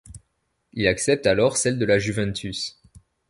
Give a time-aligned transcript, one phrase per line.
[0.73, 2.81] Il accepte alors celle de la Juventus.